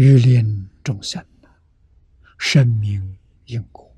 [0.00, 1.26] 欲令众生
[2.38, 3.92] 生命因果。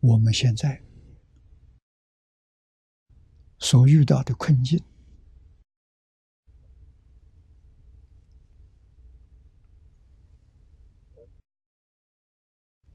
[0.00, 0.82] 我们现在
[3.60, 4.82] 所遇到的困境，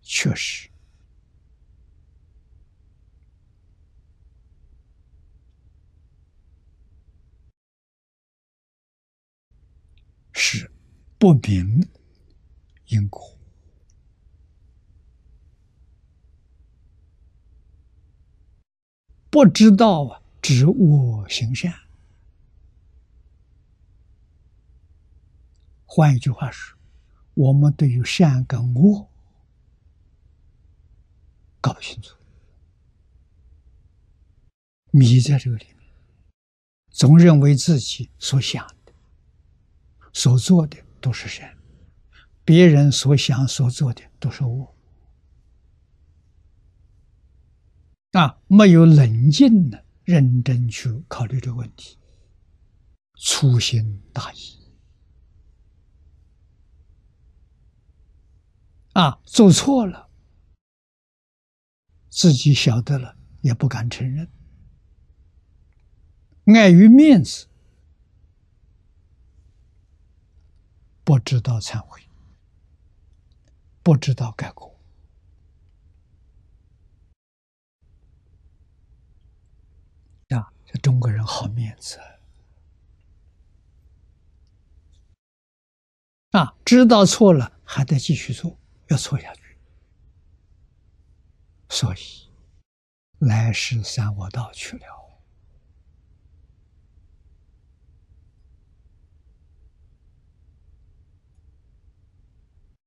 [0.02, 0.73] 确实。
[10.34, 10.70] 是
[11.18, 11.88] 不明
[12.88, 13.38] 因果，
[19.30, 21.74] 不知道啊，知我行善。
[25.86, 26.78] 换一句话说，
[27.36, 29.08] 我们对于善跟恶
[31.62, 32.18] 搞不清楚，
[34.90, 35.78] 迷在这个里面，
[36.90, 38.68] 总认为自己所想。
[40.14, 41.58] 所做的都是善，
[42.46, 44.76] 别人所想所做的都是恶，
[48.12, 51.98] 啊，没有冷静的认真去考虑这个问题，
[53.16, 54.60] 粗心大意，
[58.94, 60.10] 啊，做错了，
[62.10, 64.32] 自己晓得了也不敢承认，
[66.56, 67.48] 碍于面子。
[71.04, 72.02] 不知道忏悔，
[73.84, 74.80] 不知道改过
[80.30, 80.54] 啊！
[80.66, 82.00] 这中国人好面子
[86.32, 86.56] 啊！
[86.64, 88.58] 知道错了还得继续做，
[88.88, 89.58] 要错下去。
[91.70, 92.32] 所以
[93.20, 95.03] 来世三恶道去了。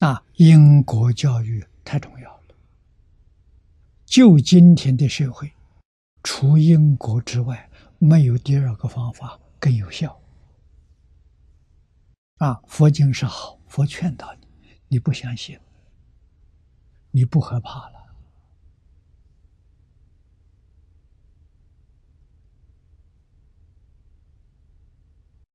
[0.07, 2.55] 啊，因果教育太重要了。
[4.05, 5.51] 就今天的社会，
[6.23, 10.17] 除因果之外，没有第二个方法更有效。
[12.37, 14.47] 啊，佛经是好，佛劝导你，
[14.87, 15.59] 你不相信，
[17.11, 17.97] 你不害怕了。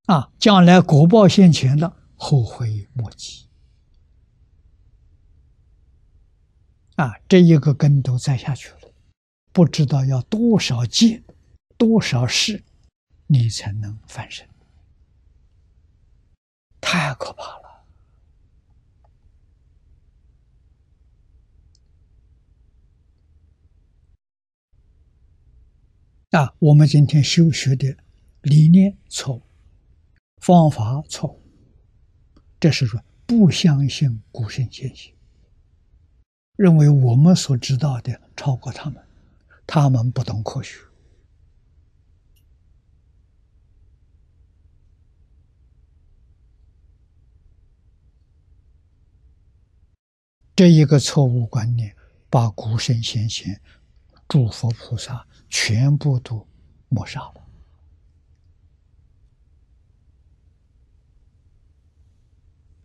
[0.07, 3.49] 啊，将来果报现前了，后悔莫及。
[7.01, 8.93] 啊，这一个根都栽下去了，
[9.51, 11.23] 不知道要多少劫、
[11.75, 12.63] 多少世，
[13.25, 14.47] 你才能翻身，
[16.79, 17.83] 太可怕了！
[26.39, 27.97] 啊，我们今天修学的
[28.43, 29.41] 理念错误，
[30.37, 31.41] 方法错误，
[32.59, 35.11] 这是说不相信古圣先贤。
[36.55, 39.03] 认为我们所知道的超过他们，
[39.65, 40.77] 他们不懂科学。
[50.53, 51.95] 这一个错误观念，
[52.29, 53.59] 把古圣先贤、
[54.27, 56.47] 诸佛菩萨全部都
[56.89, 57.41] 抹杀了。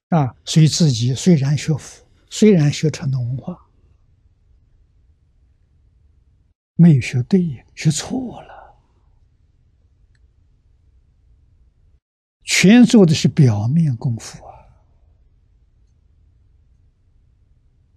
[0.09, 2.06] 啊，所以自己虽然学佛，
[2.39, 3.67] 虽然学传统文化。
[6.75, 8.77] 没有学对，学错了，
[12.45, 14.53] 全做的是表面功夫啊，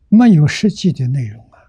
[0.08, 1.60] 没有实际的内容啊！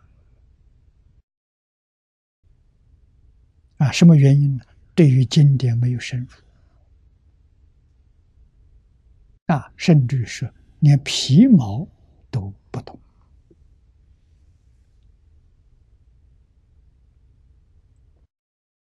[3.78, 4.64] 啊，什么原因呢？
[4.94, 6.28] 对于经典没有深入
[9.46, 11.88] 啊，甚至是连皮毛
[12.30, 12.98] 都不懂。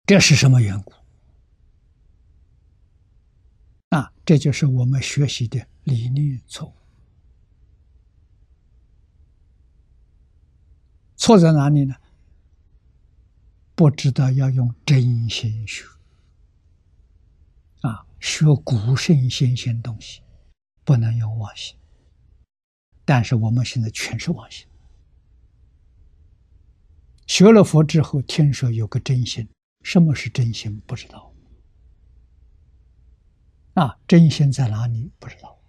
[0.06, 0.94] 这是什么缘故？
[3.90, 6.74] 啊，这就是我们学习的理念错误。
[11.16, 11.96] 错在哪里呢？
[13.76, 15.86] 不知道要用真心学。
[17.82, 20.22] 啊，学古圣先贤东西，
[20.84, 21.79] 不能用妄心。
[23.10, 24.68] 但是我们现在全是妄心。
[27.26, 29.50] 学了佛之后，听说有个真心。
[29.82, 30.80] 什么是真心？
[30.82, 31.34] 不知道。
[33.74, 35.12] 啊，真心在哪里？
[35.18, 35.60] 不知道。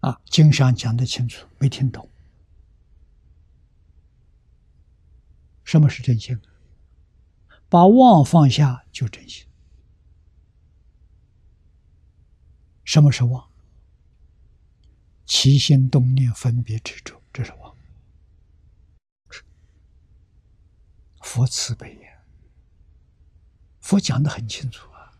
[0.00, 2.10] 啊，经上讲的清楚，没听懂。
[5.62, 6.36] 什么是真心？
[7.68, 9.47] 把妄放下就真心。
[12.88, 13.50] 什么是妄？
[15.26, 17.76] 起心动念、分别执着，这是妄。
[21.20, 22.22] 佛慈悲呀，
[23.80, 25.12] 佛讲的很清楚啊。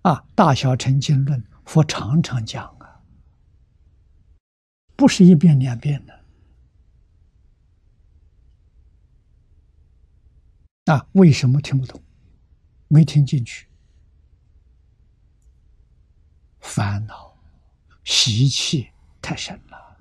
[0.00, 3.02] 啊，大小乘经论，佛常常讲啊，
[4.96, 6.24] 不是一遍两遍的。
[10.86, 12.02] 啊，为什么听不懂？
[12.88, 13.68] 没听进去。
[16.64, 17.36] 烦恼
[18.04, 18.90] 习气
[19.20, 19.98] 太深了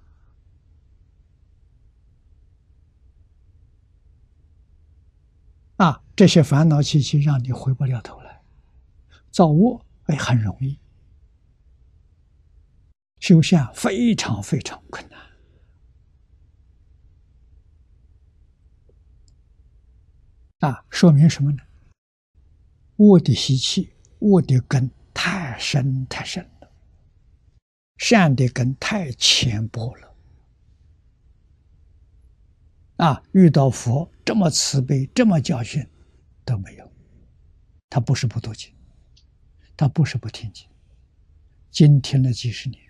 [5.78, 6.02] 啊！
[6.16, 8.42] 这些烦恼习气让你回不了头来，
[9.30, 10.80] 造恶哎很容易，
[13.20, 15.20] 修下非常非常困难
[20.72, 20.86] 啊！
[20.90, 21.62] 说明什么呢？
[22.96, 26.50] 恶的习气，恶的根太深太深。
[27.98, 30.16] 善的根太浅薄了，
[32.98, 33.24] 啊！
[33.32, 35.88] 遇到佛这么慈悲，这么教训
[36.44, 36.92] 都没有，
[37.90, 38.74] 他不是不读经，
[39.78, 40.68] 他不是不听经，
[41.72, 42.82] 经听了几十年，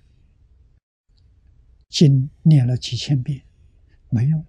[1.89, 3.45] 经念了几千遍，
[4.09, 4.45] 没用，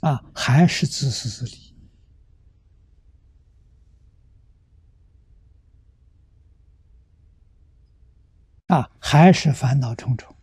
[0.00, 1.65] 啊，还是自私自利。
[8.68, 10.35] 啊，还是烦恼重重。